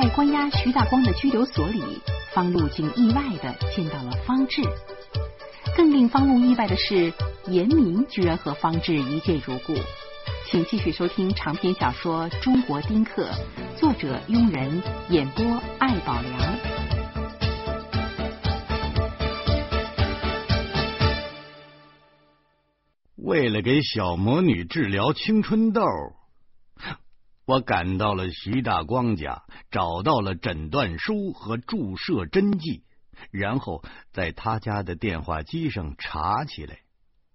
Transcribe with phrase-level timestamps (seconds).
[0.00, 1.82] 在关押徐大光的拘留所里，
[2.32, 4.62] 方路竟意外的见到了方志。
[5.76, 7.12] 更令方路意外的是，
[7.48, 9.74] 严明居然和方志一见如故。
[10.46, 13.28] 请继续收听长篇小说《中国丁克》，
[13.78, 15.44] 作者庸人，演播
[15.78, 16.56] 艾宝良。
[23.16, 25.82] 为了给小魔女治疗青春痘，
[27.50, 32.84] 我赶到了徐大光家，找到了诊断书和注射针剂，
[33.32, 33.82] 然后
[34.12, 36.78] 在他家的电话机上查起来。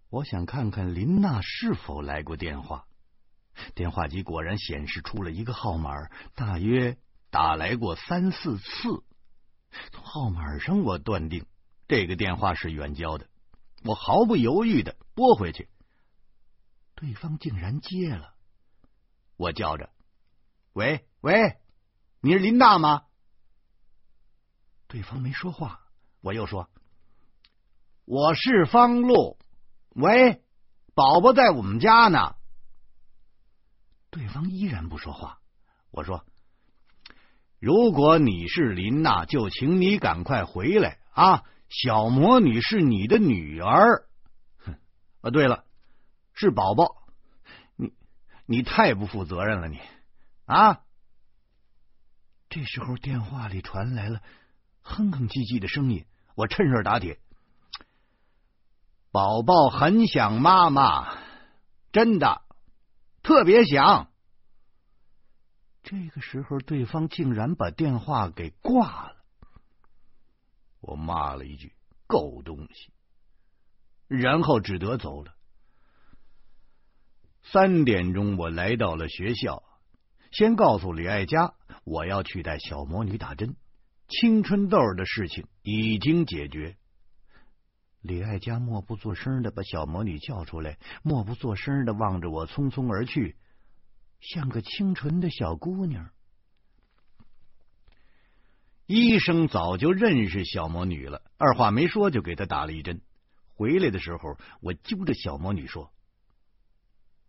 [0.09, 2.85] 我想看看林娜是否来过电话。
[3.73, 5.91] 电话机果然显示出了一个号码，
[6.33, 6.97] 大约
[7.29, 9.03] 打来过三四次。
[9.91, 11.45] 从号码上，我断定
[11.89, 13.27] 这个电话是远交的。
[13.83, 15.67] 我毫不犹豫的拨回去，
[16.95, 18.33] 对方竟然接了。
[19.35, 19.89] 我叫着
[20.75, 21.57] ：“喂喂，
[22.19, 23.03] 你是林大吗？”
[24.89, 25.79] 对方没说话。
[26.19, 26.69] 我又说
[28.03, 29.39] ：“我是方路。”
[29.95, 30.43] 喂，
[30.93, 32.35] 宝宝在我们家呢。
[34.09, 35.39] 对方依然不说话。
[35.91, 36.25] 我说
[37.57, 41.45] ：“如果你是林娜，就请你赶快回来啊！
[41.69, 44.09] 小魔女是你的女儿。”
[44.59, 44.77] 哼，
[45.21, 45.63] 啊，对了，
[46.33, 46.97] 是宝宝。
[47.77, 47.93] 你
[48.45, 49.79] 你太不负责任了，你
[50.45, 50.83] 啊！
[52.49, 54.21] 这时候电话里传来了
[54.81, 56.05] 哼哼唧唧的声音。
[56.35, 57.19] 我趁热打铁
[59.11, 61.17] ：“宝宝很想妈妈，
[61.91, 62.41] 真的。”
[63.23, 64.11] 特别想。
[65.81, 69.15] 这个时候，对方竟然把电话给挂了。
[70.79, 71.73] 我骂了一句
[72.05, 72.93] “狗东西”，
[74.07, 75.33] 然后只得走了。
[77.43, 79.63] 三点钟，我来到了学校，
[80.37, 81.53] 先告诉李爱佳，
[81.85, 83.55] 我要去带小魔女打针，
[84.09, 86.75] 青春痘的事情已经解决。
[88.01, 93.37] 李爱佳默不作声的把小魔女叫出来，默不作声的望着我，匆匆而去，
[94.19, 96.09] 像个清纯的小姑娘。
[98.87, 102.99] 医生早就认识小魔女了，二话没说就给她打了一针。
[103.53, 105.93] 回来的时候，我揪着小魔女说：“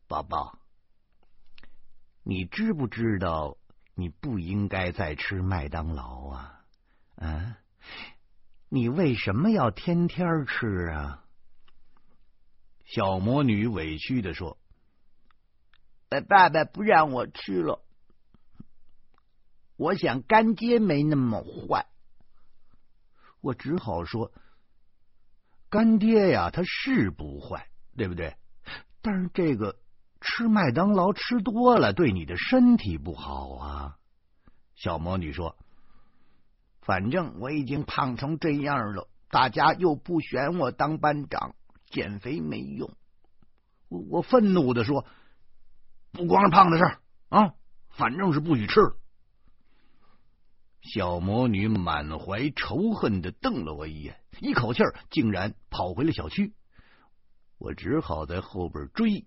[0.08, 0.58] 宝宝，
[2.28, 3.56] 你知不知道
[3.94, 6.64] 你不应该再吃麦当劳啊？
[7.14, 7.58] 啊？”
[8.68, 11.24] 你为什么要天天吃啊？
[12.84, 14.58] 小魔女委屈的说
[16.28, 17.80] ：“爸爸不让我吃了，
[19.76, 21.86] 我想干爹没那么坏。”
[23.40, 24.32] 我只好说
[25.70, 28.36] ：“干爹呀，他是不坏，对不对？
[29.00, 29.78] 但是这个
[30.26, 33.96] 吃麦当劳吃多了，对你的身体不好啊。”
[34.74, 35.56] 小魔女说。
[36.82, 41.56] 反正我已经胖成这样了，大家又不选我当班长，
[41.86, 42.92] 减肥没用。
[43.88, 45.04] 我我愤怒的说
[46.12, 47.54] ：“不光是胖的事儿啊，
[47.88, 48.80] 反正是不许吃。”
[50.94, 56.54] 小魔女满怀仇恨的瞪了我一眼，一口气儿竟然跑回了小区。
[57.58, 59.26] 我只好在后边追，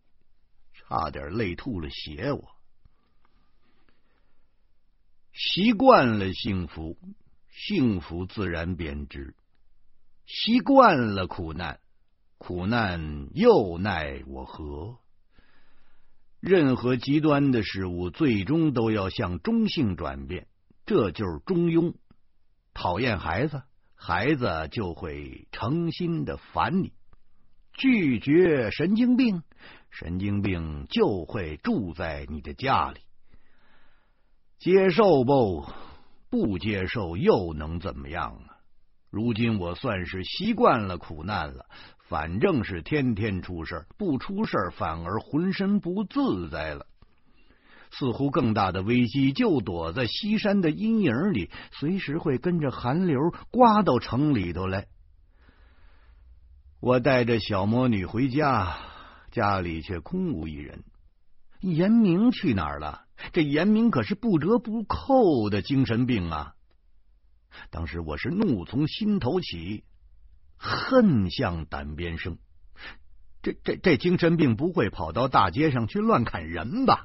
[0.87, 2.31] 差点累吐了血。
[2.31, 2.47] 我
[5.33, 6.97] 习惯了幸福。
[7.51, 9.35] 幸福自然便知，
[10.25, 11.81] 习惯了苦难，
[12.37, 14.99] 苦难又奈我何？
[16.39, 20.47] 任何极端的事物，最终都要向中性转变，
[20.85, 21.95] 这就是中庸。
[22.73, 23.63] 讨厌孩子，
[23.93, 26.93] 孩子就会诚心的烦你；
[27.73, 29.43] 拒绝神经病，
[29.89, 32.99] 神经病就会住在你的家里。
[34.57, 35.65] 接受不？
[36.29, 38.57] 不接受又能怎么样啊？
[39.09, 41.65] 如今我算是习惯了苦难了，
[42.07, 46.85] 反正是天天出事不出事反而浑身不自在了。
[47.91, 53.17] 似乎更大的危机就躲在西山的阴影里，随时会跟着寒流
[53.49, 54.85] 刮到城里头来。
[56.79, 58.77] 我带着小魔女回家，
[59.29, 60.83] 家里却空无一人。
[61.61, 63.05] 严明去哪儿了？
[63.33, 66.55] 这严明可是不折不扣的精神病啊！
[67.69, 69.83] 当时我是怒从心头起，
[70.55, 72.37] 恨向胆边生。
[73.41, 77.03] 这这这精神病不会跑到大街上去乱砍人吧？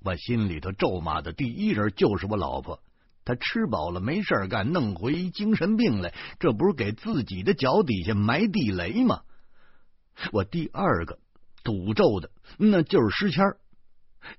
[0.00, 2.82] 我心里头咒骂的第一人就是我老婆，
[3.26, 9.22] 她吃饱了没事干，弄回精神病来，这不是给自己的脚底下埋地雷吗？
[10.32, 11.18] 我第二个。
[11.64, 13.54] 赌咒的那就是诗谦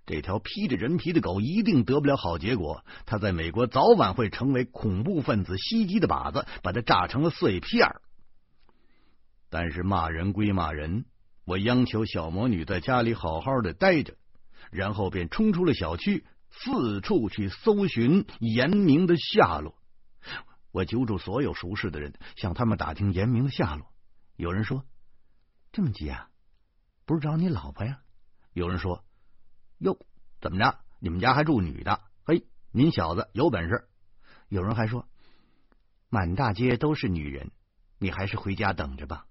[0.05, 2.83] 这条披着人皮的狗一定得不了好结果。
[3.05, 7.95] 它在美国早晚会成为恐怖分子袭击的靶子，把它炸成了碎片。
[9.49, 11.05] 但是骂人归骂人，
[11.45, 14.15] 我央求小魔女在家里好好的待着，
[14.69, 19.75] 然后便冲出了小区，四处去搜寻严明的下落。
[20.73, 23.87] 我揪住所有熟识的人，向他们打听严明的下落。
[24.35, 24.83] 有人说
[25.73, 26.29] ：“这么急啊，
[27.05, 27.99] 不是找你老婆呀？”
[28.53, 29.03] 有人说
[29.79, 29.97] ：“哟，
[30.39, 30.79] 怎么着？
[30.99, 31.99] 你们家还住女的？
[32.23, 33.89] 嘿，您小子有本事！”
[34.49, 35.07] 有人还说
[36.09, 37.51] ：“满大街都是女人，
[37.97, 39.25] 你还是回家等着吧。”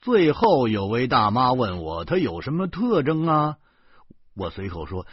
[0.00, 3.58] 最后有位大妈问我：“她有什么特征啊？”
[4.34, 5.06] 我随口说：“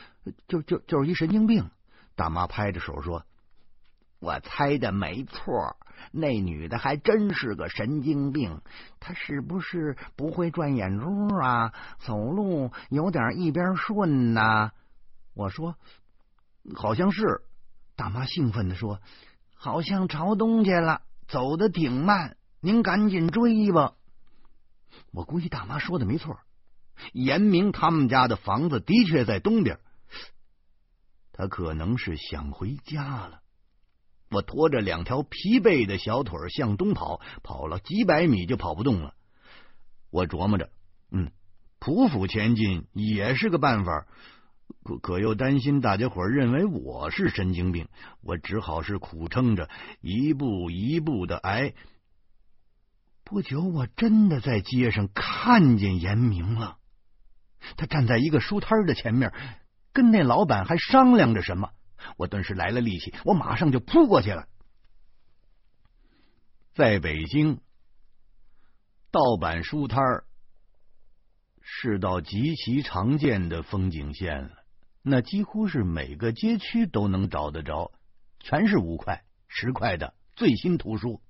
[0.50, 1.70] 就就就是一神经病。”
[2.16, 3.26] 大妈拍着手说。
[4.24, 5.76] 我猜的没错，
[6.14, 8.62] 那女的还真是个神经病。
[9.02, 11.74] 她是不是不会转眼珠啊？
[12.00, 14.72] 走路有点一边顺呐？
[15.34, 15.76] 我说
[16.74, 17.42] 好像是。
[17.96, 19.02] 大妈兴奋的说
[19.54, 22.38] ：“好像朝东去了，走的挺慢。
[22.60, 23.94] 您赶紧追吧。”
[25.14, 26.40] 我估计大妈说的没错。
[27.12, 29.80] 严明他们家的房子的确在东边，
[31.34, 33.43] 他可能是想回家了。
[34.34, 39.14] 我拖着两条疲惫的小腿向东跑，跑了几百米就跑不动了。
[40.10, 40.70] 我琢磨着，
[41.12, 41.32] 嗯，
[41.80, 44.06] 匍匐前进也是个办法，
[44.84, 47.88] 可可又担心大家伙认为我是神经病，
[48.22, 49.70] 我只好是苦撑着，
[50.02, 51.74] 一步一步的挨。
[53.24, 56.78] 不久，我真的在街上看见严明了，
[57.78, 59.32] 他站在一个书摊的前面，
[59.94, 61.70] 跟那老板还商量着什么。
[62.18, 64.48] 我顿时来了力气，我马上就扑过去了。
[66.74, 67.60] 在北京，
[69.12, 70.02] 盗版书摊
[71.62, 74.52] 是道极其常见的风景线了。
[75.02, 77.92] 那几乎是每个街区都能找得着，
[78.40, 81.22] 全是五块、十块的最新图书。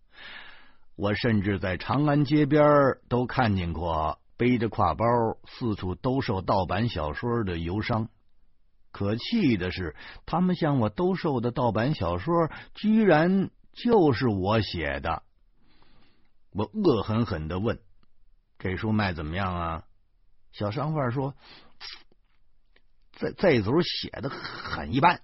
[0.95, 2.63] 我甚至在长安街边
[3.09, 5.05] 都看见过背着挎包
[5.45, 8.09] 四处兜售盗版小说的游商。
[8.93, 9.95] 可气的是，
[10.27, 15.23] 他们向我兜售的盗版小说，居然就是我写的。
[16.51, 17.79] 我恶狠狠的问
[18.59, 19.83] ：“这书卖怎么样啊？”
[20.53, 21.33] 小商贩说
[23.17, 25.21] ：“这这组写的很一般，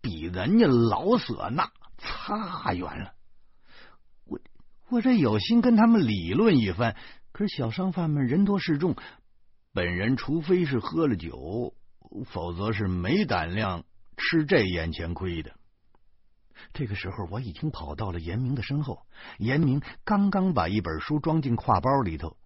[0.00, 3.12] 比人家老舍那差远了。”
[4.26, 4.40] 我
[4.88, 6.96] 我这有心跟他们理论一番，
[7.30, 8.96] 可是小商贩们人多势众，
[9.72, 11.72] 本人除非是喝了酒。
[12.26, 13.84] 否则是没胆量
[14.16, 15.54] 吃这眼前亏的。
[16.72, 19.06] 这个时候，我已经跑到了严明的身后。
[19.38, 22.36] 严明刚刚把一本书装进挎包里头。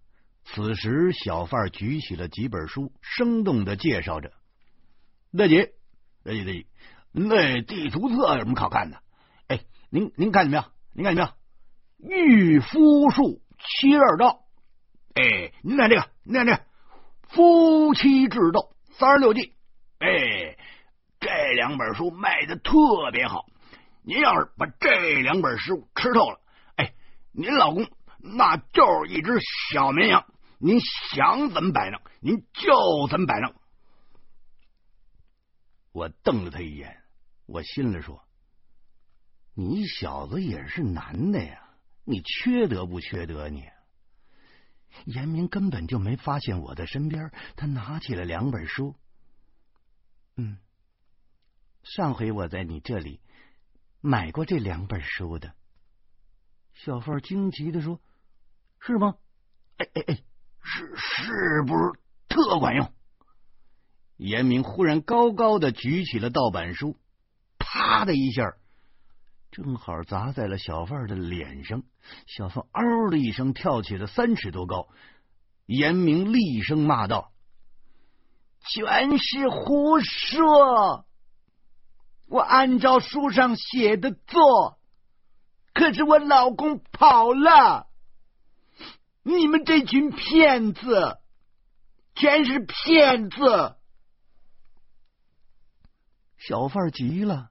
[0.43, 4.33] 此时，小贩举起了几本书，生动的介绍着
[5.37, 5.73] ：“大姐，
[6.23, 6.65] 大姐，大姐，
[7.11, 9.01] 那地图册有什么好看的？
[9.47, 10.63] 哎，您您看见没有？
[10.93, 12.17] 您看见没有？
[12.17, 14.43] 御夫术七二道。
[15.13, 16.63] 哎，您看这个，您看这个
[17.29, 19.53] 夫妻智斗。”三十六计，
[19.99, 20.57] 哎，
[21.19, 22.73] 这两本书卖的特
[23.11, 23.45] 别好。
[24.03, 26.39] 您要是把这两本书吃透了，
[26.75, 26.93] 哎，
[27.31, 27.87] 您老公
[28.19, 29.39] 那就是一只
[29.71, 30.25] 小绵羊。
[30.59, 30.79] 您
[31.13, 33.55] 想怎么摆弄，您就怎么摆弄。
[35.91, 37.01] 我瞪了他一眼，
[37.47, 38.23] 我心里说
[39.55, 41.69] ：“你小子也是男的呀，
[42.03, 43.67] 你缺德不缺德你？”
[45.05, 48.95] 严明根本就没发现我的身边，他拿起了两本书。
[50.35, 50.57] 嗯，
[51.83, 53.21] 上回我在你这里
[53.99, 55.53] 买过这两本书的。
[56.73, 58.01] 小贩惊奇的说
[58.79, 59.15] ：“是吗？
[59.77, 60.23] 哎哎哎，
[60.63, 62.93] 是是不是特管用？”
[64.17, 66.97] 严明忽然高高的举起了盗版书，
[67.57, 68.55] 啪的一下。
[69.51, 71.83] 正好砸在了小贩的脸上，
[72.25, 74.87] 小贩嗷的一声跳起了三尺多高。
[75.65, 77.33] 严明厉声骂道
[78.73, 81.05] ：“全是胡说！
[82.27, 84.79] 我按照书上写的做，
[85.73, 87.87] 可是我老公跑了。
[89.23, 91.19] 你们这群骗子，
[92.15, 93.75] 全是骗子！”
[96.39, 97.50] 小贩急了。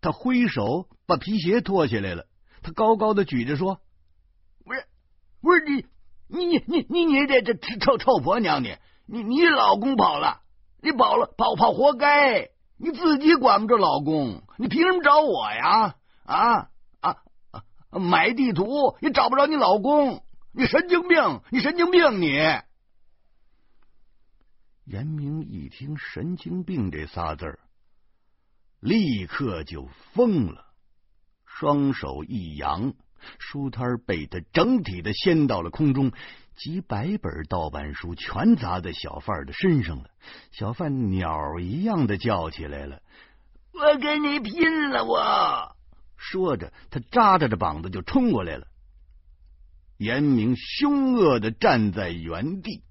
[0.00, 2.26] 他挥手把皮鞋脱下来了，
[2.62, 3.80] 他高高的举着说
[4.64, 4.84] ：“不是，
[5.40, 5.86] 不是你，
[6.28, 8.76] 你你你你你这这臭臭婆娘你，
[9.06, 10.40] 你你老公跑了，
[10.82, 15.96] 你跑了跑跑活该，你自己管不着老公，你凭什么找我呀？
[16.24, 16.68] 啊
[17.00, 17.16] 啊
[17.50, 17.98] 啊！
[17.98, 22.36] 买地图也找不着你老公，你神经病，你神经病你！”
[24.84, 27.58] 严明一听“神经病”这仨字儿，
[28.80, 30.64] 立刻就疯了，
[31.44, 32.94] 双手一扬，
[33.38, 36.12] 书摊被他整体的掀到了空中，
[36.56, 40.10] 几百本盗版书全砸在小贩的身上了。
[40.52, 43.02] 小贩鸟一样的叫起来了
[43.72, 45.76] ：“我跟你拼了！”我
[46.16, 48.66] 说着，他扎着着膀子就冲过来了。
[49.96, 52.82] 严明凶恶的站在原地。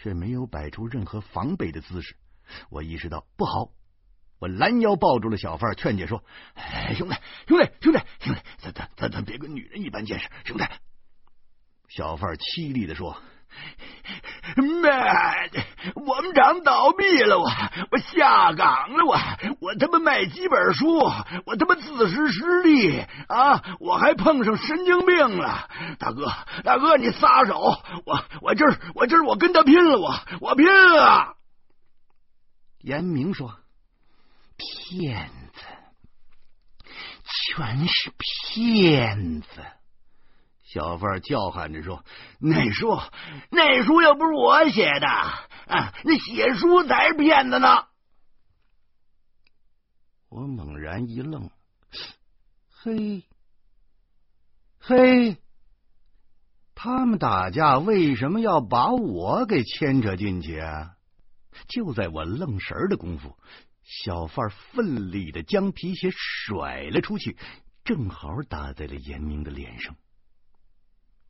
[0.00, 2.14] 却没有摆出任何防备的姿势。
[2.70, 3.72] 我意识到不好，
[4.38, 6.22] 我拦腰抱住了小贩，劝解说
[6.54, 7.16] ：“哎兄弟，
[7.46, 10.64] 兄弟，兄弟，兄弟，咱咱咱咱别跟女人一般见识，兄弟。”
[11.88, 13.16] 小贩凄厉的说。
[14.82, 15.64] 妈的！
[15.94, 17.50] 我们厂倒闭了，我
[17.90, 19.16] 我下岗了，我
[19.60, 23.76] 我他妈卖几本书，我他妈自食失利啊！
[23.80, 25.68] 我还碰上神经病了，
[25.98, 26.30] 大哥
[26.62, 27.58] 大哥，你撒手！
[28.04, 31.36] 我我今儿我今儿我跟他拼了，我我拼了！
[32.80, 33.56] 严明说
[34.58, 35.60] ：“骗子，
[37.54, 39.48] 全是骗子！”
[40.64, 42.04] 小贩叫喊着说
[42.38, 42.98] ：“那书，
[43.50, 45.94] 那书又不是我写的啊！
[46.04, 47.86] 那写书才是骗子呢！”
[50.28, 51.50] 我猛然一愣，
[52.68, 53.24] 嘿，
[54.78, 55.38] 嘿，
[56.74, 60.96] 他们打架为什么要把我给牵扯进去啊？
[61.66, 63.38] 就在我愣神的功夫，
[63.90, 67.38] 小贩奋力的将皮鞋甩了出去，
[67.84, 69.96] 正好打在了严明的脸上。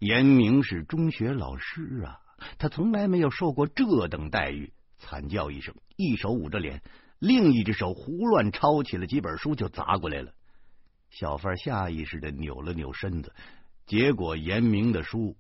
[0.01, 2.21] 严明是中学老师啊，
[2.59, 4.73] 他从来没有受过这等待遇。
[4.99, 6.83] 惨叫一声，一手捂着脸，
[7.21, 10.35] 另一只手胡乱抄起了几本书就砸过来了。
[11.11, 13.33] 小贩下意识的扭了扭身子，
[13.87, 15.37] 结果严明的书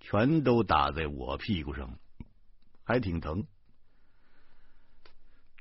[0.00, 1.96] 全都打在我屁股上，
[2.82, 3.46] 还挺疼。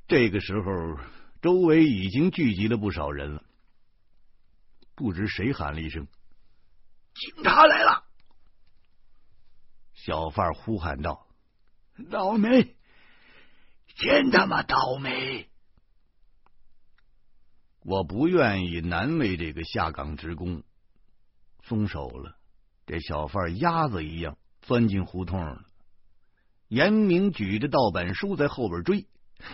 [0.08, 1.00] 这个时候，
[1.42, 3.44] 周围已经聚集了不少人了。
[4.94, 6.08] 不知谁喊了一声
[7.16, 8.06] ：“警察来了！”
[9.94, 11.28] 小贩呼喊道
[12.12, 12.76] ：“倒霉，
[13.96, 15.50] 真他妈倒霉！”
[17.82, 20.64] 我不愿意难为这个下岗职工，
[21.64, 22.38] 松手了。
[22.86, 25.66] 这小贩鸭子一样钻进胡同了。
[26.68, 29.08] 严明举着盗版书在后边追，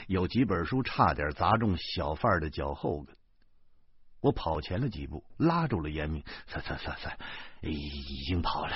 [0.08, 3.16] 有几本书差点砸中小贩的脚后跟。
[4.20, 7.18] 我跑前了几步，拉住了严明：“算算算算，
[7.62, 8.76] 已经跑了。”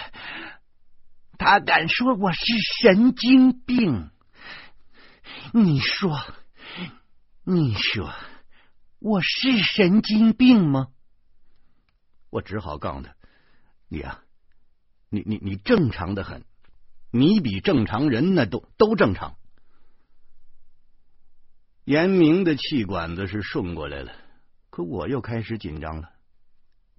[1.38, 2.44] 他敢说我是
[2.82, 4.10] 神经病？
[5.54, 6.18] 你说，
[7.44, 8.12] 你说
[8.98, 10.88] 我是神经病吗？
[12.32, 13.16] 我只好告他
[13.88, 14.24] ：“你啊，
[15.10, 16.44] 你你你正常的很，
[17.12, 19.38] 你比正常人那都都正常。”
[21.86, 24.12] 严明的气管子是顺过来了，
[24.72, 26.10] 可我又开始紧张了。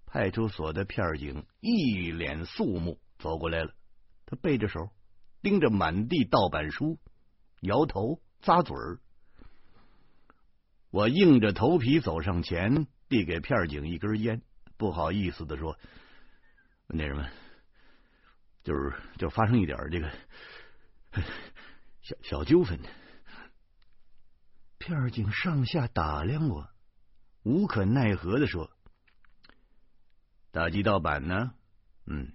[0.07, 3.75] 派出所的片警一脸肃穆走过来了。
[4.27, 4.91] 他背着手，
[5.43, 7.01] 盯着满地盗版书，
[7.63, 9.01] 摇头咂嘴儿。
[10.91, 14.41] 我硬着头皮走上前，递给片警一根烟，
[14.77, 15.77] 不好意思的说
[16.87, 17.29] ：“那什么，
[18.63, 20.11] 就是就发生一点这个
[22.03, 22.79] 小小纠纷。”
[24.87, 26.71] 片警上下打量我，
[27.43, 28.71] 无可奈何的说
[30.53, 31.55] ：“打击盗版呢？
[32.07, 32.33] 嗯。”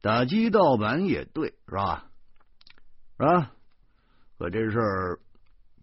[0.00, 2.10] 打击盗版也对，是吧？
[3.18, 3.52] 是吧？
[4.38, 5.20] 可这事儿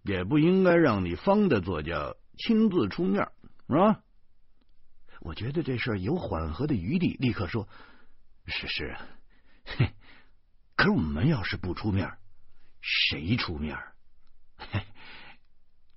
[0.02, 3.30] 也不应该让你方的作家亲自出面，
[3.68, 4.02] 是吧？
[5.20, 7.68] 我觉得这事儿有缓和的余地，立刻说
[8.46, 8.96] ：“是是。”
[9.64, 9.94] 嘿，
[10.74, 12.18] 可是我们要是不出面，
[12.80, 13.78] 谁出面？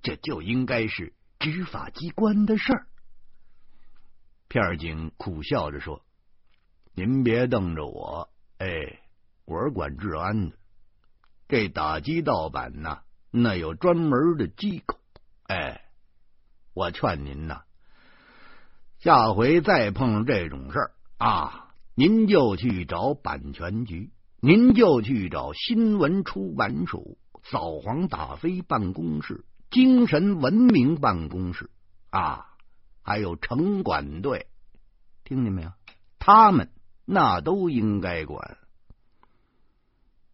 [0.05, 2.85] 这就应该是执法机关的事儿。
[4.47, 6.03] 片警苦笑着说。
[6.97, 9.01] 您别瞪着我，哎，
[9.43, 10.55] 我是管治安的。
[11.49, 12.99] 这打击盗版呐，
[13.31, 14.97] 那有专门的机构。
[15.43, 15.81] 哎，
[16.73, 17.63] 我劝您呐，
[18.99, 31.69] 下回再碰上这种事儿啊，您就去找版权局，您就去找新闻出版署、扫黄打非办公室、精神文明办公室
[32.09, 32.53] 啊，
[33.01, 34.47] 还有城管队，
[35.23, 35.71] 听见没有？
[36.19, 36.69] 他们。
[37.07, 38.57] 那都应该管。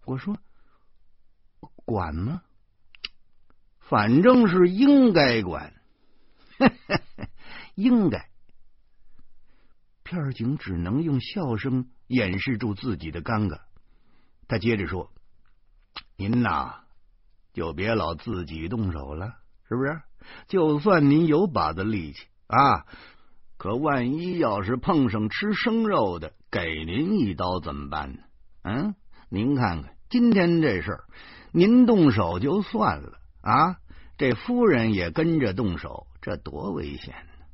[0.05, 0.37] 我说
[1.83, 2.43] 管吗？
[3.79, 5.73] 反正是应该管，
[7.75, 8.29] 应该。
[10.03, 13.59] 片警只能用笑声掩饰住自己的尴尬。
[14.47, 15.11] 他接着说
[16.15, 16.85] ：“您呐，
[17.53, 19.35] 就别老自己动手了，
[19.67, 20.01] 是不是？
[20.47, 22.85] 就算您有把子力气啊，
[23.57, 28.19] 可万一要是碰上吃生肉的，给您一刀怎么办呢？
[28.63, 28.95] 嗯，
[29.29, 31.03] 您看看今天这事儿，
[31.51, 33.77] 您动手就算了啊，
[34.17, 37.45] 这夫人也跟着动手，这多危险呢！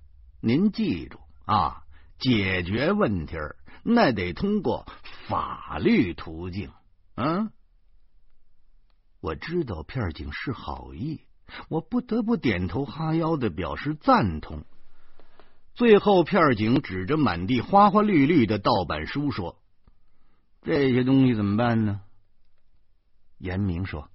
[0.42, 1.84] 您记住啊，
[2.20, 3.38] 解决问题
[3.84, 4.86] 那得通过
[5.28, 6.72] 法律途径。
[7.16, 7.50] 嗯，
[9.20, 11.22] 我知道片警是好意。
[11.70, 14.66] 我不得不点头哈腰的表示赞同。
[15.76, 19.62] 最后，片警指着满地花花绿绿的盗版书说
[20.64, 22.02] ：“这些东西怎么办呢？”
[23.40, 24.10] 严明说：“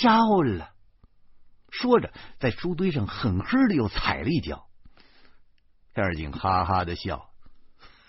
[0.00, 0.70] 烧了。”
[1.70, 4.66] 说着，在书堆上狠狠的又踩了一脚。
[5.94, 7.30] 片警哈哈的笑：“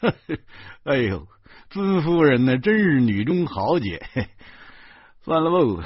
[0.02, 0.38] 呵 呵
[0.84, 1.28] 哎呦，
[1.70, 4.06] 尊夫人呢，真是女中豪杰。
[5.24, 5.84] 算了喽，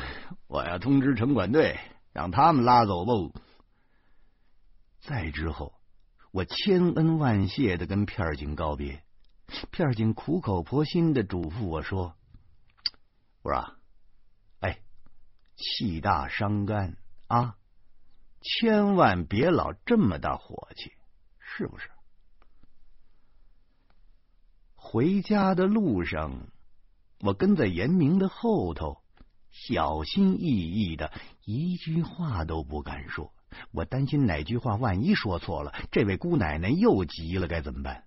[0.47, 1.79] 我要通知城管队。”
[2.17, 3.31] 让他们拉走喽。
[5.01, 5.75] 再之后，
[6.31, 9.03] 我千恩万谢的跟片警告别。
[9.69, 12.15] 片警苦口婆心的嘱咐我说
[13.45, 13.75] ：“我说，
[14.61, 14.79] 哎，
[15.55, 17.55] 气大伤肝啊，
[18.41, 20.91] 千万别老这么大火气，
[21.37, 21.87] 是不是？”
[24.73, 26.47] 回家的路上，
[27.19, 29.03] 我跟在严明的后头。
[29.65, 31.11] 小心翼翼的，
[31.43, 33.33] 一句话都不敢说。
[33.71, 38.03] 我担心哪句话万一说错了，这位姑奶奶又急了，该怎么办？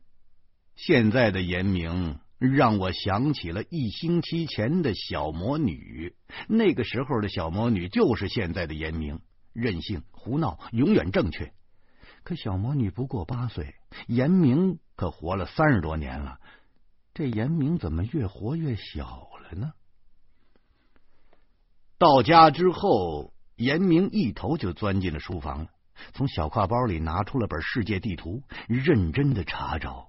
[0.76, 6.14] 现在的严明让我想起了一星期前的小魔女。
[6.48, 9.20] 那个时候的小魔女就是现在的严明，
[9.52, 11.52] 任性胡闹，永远正确。
[12.22, 13.74] 可小魔女不过八岁，
[14.06, 16.38] 严明可活了三十多年了。
[17.12, 19.72] 这严明怎么越活越小了呢？
[22.00, 25.68] 到家之后，严明一头就钻进了书房，
[26.14, 30.08] 从小挎包里拿出了本世界地图，认真的查找。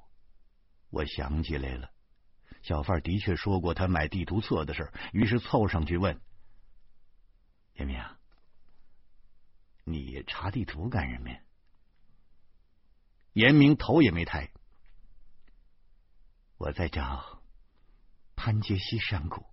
[0.90, 1.90] 我想起来了，
[2.62, 6.22] 小贩的确说过他买地图册的事，于是凑上去问
[7.76, 8.02] ：“严明，
[9.84, 11.42] 你查地图干什么呀？”
[13.36, 14.50] 严明头也没抬
[16.56, 17.42] ：“我在找
[18.38, 19.46] 潘杰西山谷。”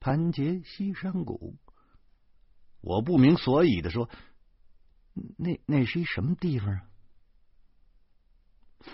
[0.00, 1.58] 盘结西山谷，
[2.80, 4.08] 我不明所以的说
[5.36, 6.86] ：“那那是一什么地方啊？”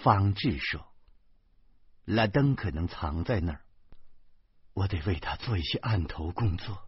[0.02, 0.84] 方志说
[2.04, 3.60] ：“拉登可能藏在那儿，
[4.74, 6.82] 我得为他做一些案头工作。”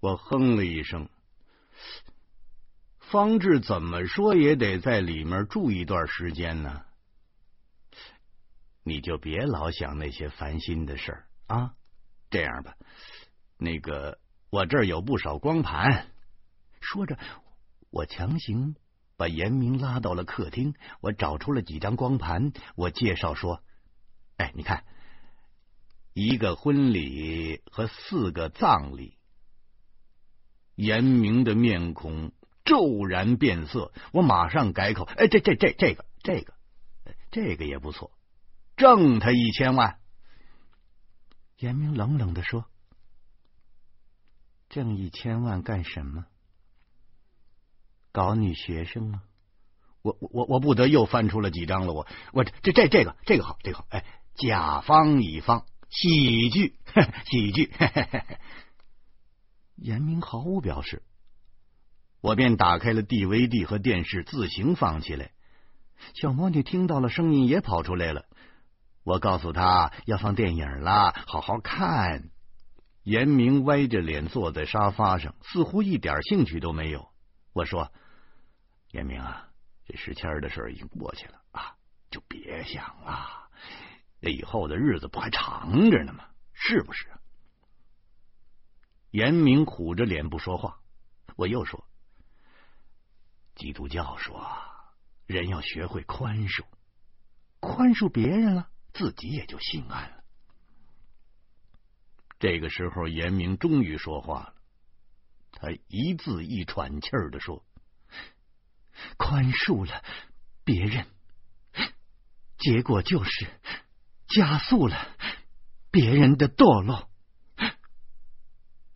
[0.00, 1.10] 我哼了一声
[3.00, 6.86] ：“方志怎么说也得在里面住一段时间呢？
[8.82, 11.76] 你就别老想那些烦心的事儿啊！”
[12.34, 12.74] 这样吧，
[13.58, 14.18] 那个
[14.50, 16.08] 我这儿有不少光盘。
[16.80, 17.16] 说着，
[17.90, 18.74] 我强行
[19.16, 20.74] 把严明拉到了客厅。
[21.00, 23.62] 我找出了几张光盘，我介绍说
[24.36, 24.82] ：“哎，你看，
[26.12, 29.16] 一个婚礼和四个葬礼。”
[30.74, 32.32] 严明的面孔
[32.64, 36.52] 骤然变色，我马上改口：“哎，这这这这个这个
[37.30, 38.10] 这个也不错，
[38.76, 39.98] 挣他一千万。”
[41.58, 42.66] 严明冷冷的说
[44.68, 46.26] ：“挣一千万干什么？
[48.12, 49.22] 搞女学生吗？”
[50.02, 51.94] 我我我不得又翻出了几张了。
[51.94, 56.76] 我我这这这个这个好这个好哎，甲方乙方喜剧
[57.24, 57.72] 喜剧。
[59.76, 61.02] 严明毫无表示，
[62.20, 65.30] 我便打开了 DVD 和电视，自行放起来。
[66.12, 68.26] 小魔女听到了声音，也跑出来了。
[69.04, 72.30] 我告诉他要放电影了，好好看。
[73.02, 77.10] 严明歪着脸坐在沙发上，似乎一点兴趣都没有。
[77.52, 77.92] 我说
[78.92, 79.50] ：“严明啊，
[79.84, 81.76] 这时迁的事已经过去了啊，
[82.10, 83.50] 就别想了。
[84.20, 86.24] 那以后的日子不还长着呢吗？
[86.54, 87.06] 是不是？”
[89.12, 90.78] 严明苦着脸不说话。
[91.36, 91.84] 我又说
[93.54, 94.50] ：“基督教说，
[95.26, 96.64] 人要学会宽恕，
[97.60, 100.24] 宽恕别人了。”自己也就心安了。
[102.38, 104.54] 这个时候，严明终于说话了，
[105.52, 107.64] 他一字一喘气儿的说
[109.18, 110.04] ：“宽恕了
[110.62, 111.06] 别人，
[112.58, 113.30] 结果就是
[114.28, 114.96] 加速了
[115.90, 117.08] 别人的堕落。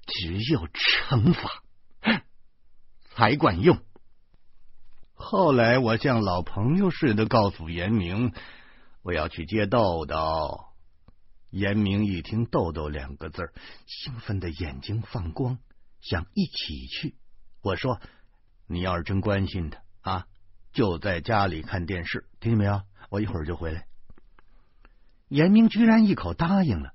[0.07, 1.63] 只有惩罚
[3.11, 3.83] 才管用。”
[5.15, 8.33] 后来，我像老朋友似的告诉严明。
[9.09, 10.66] 我要去接豆豆，
[11.49, 13.55] 严明一听“豆豆”两个字，
[13.87, 15.59] 兴奋的眼睛放光，
[16.03, 17.16] 想一起去。
[17.62, 18.03] 我说
[18.68, 20.27] ：“你要是真关心他啊，
[20.73, 22.83] 就在家里看电视，听见没有？
[23.09, 23.87] 我一会儿就回来。”
[25.29, 26.92] 严明居然一口答应了。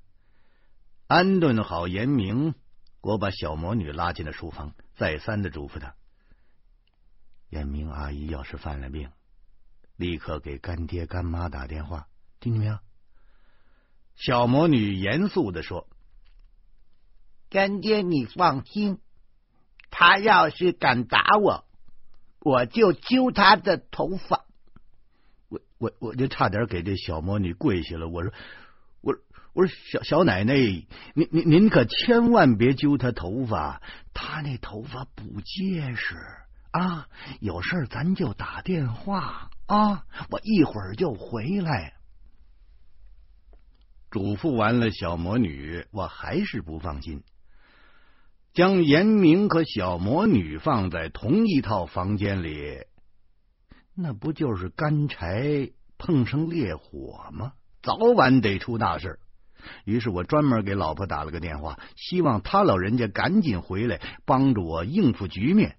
[1.08, 2.54] 安顿好严明，
[3.02, 5.96] 我把小魔女拉进了书房，再三的嘱咐她
[7.50, 9.10] ：“严明阿姨要是犯了病，
[9.96, 12.08] 立刻给干爹干妈打电话，
[12.40, 12.78] 听见没有？”
[14.16, 15.88] 小魔女严肃的说
[17.50, 19.00] ：“干爹，你放心，
[19.90, 21.66] 他要是敢打我，
[22.40, 24.46] 我就揪他的头发。”
[25.50, 28.08] 我我我就差点给这小魔女跪下了。
[28.08, 28.32] 我说
[29.02, 29.16] ：“我
[29.54, 33.82] 我说小小奶奶，您您您可千万别揪他头发，
[34.14, 36.16] 他那头发不结实
[36.72, 37.08] 啊！
[37.40, 41.94] 有事咱就打电话啊，我一会儿就回来。”
[44.12, 47.24] 嘱咐完了小魔女，我还是不放心，
[48.54, 52.86] 将严明和小魔女放在同一套房间里，
[53.96, 57.54] 那不就是干柴碰上烈火吗？
[57.82, 59.20] 早晚得出大事。
[59.86, 65.78] 于是我专门给老婆打了个电话，希望她老人家赶紧回来帮助我应付局面。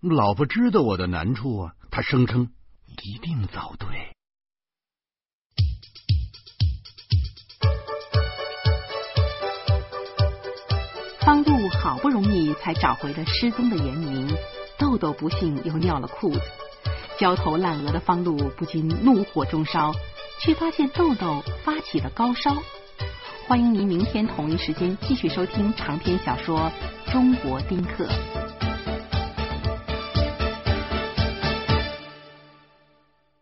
[0.00, 2.50] 老婆知道我的难处啊，她声称
[3.02, 3.88] 一定早对。
[11.20, 14.28] 方路好不容易才找回了失踪的严明，
[14.78, 16.40] 豆豆不幸又尿了裤子，
[17.18, 19.92] 焦头烂额的方路不禁怒火中烧，
[20.40, 22.56] 却发现豆豆发起了高烧。
[23.46, 26.70] 欢迎您明天同一时间继续收听长篇小说
[27.12, 28.06] 《中国丁克》。